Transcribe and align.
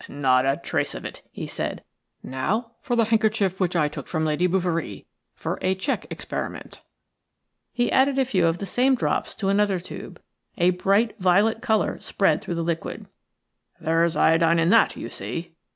"Not 0.09 0.47
a 0.47 0.57
trace 0.57 0.95
of 0.95 1.05
it," 1.05 1.21
he 1.31 1.45
said. 1.45 1.83
"Now 2.23 2.71
for 2.81 2.95
the 2.95 3.05
handkerchief 3.05 3.59
which 3.59 3.75
I 3.75 3.87
took 3.87 4.07
from 4.07 4.25
Lady 4.25 4.47
Bouverie 4.47 5.05
for 5.35 5.59
a 5.61 5.75
check 5.75 6.07
experiment." 6.09 6.81
He 7.71 7.91
added 7.91 8.17
a 8.17 8.25
few 8.25 8.47
of 8.47 8.57
the 8.57 8.65
same 8.65 8.95
drops 8.95 9.35
to 9.35 9.49
another 9.49 9.79
tube. 9.79 10.19
A 10.57 10.71
bright 10.71 11.15
violet 11.19 11.61
colour 11.61 11.99
spread 11.99 12.41
through 12.41 12.55
the 12.55 12.63
liquid. 12.63 13.05
"There's 13.79 14.15
iodine 14.15 14.57
in 14.57 14.71
that, 14.71 14.95
you 14.95 15.11
see. 15.11 15.53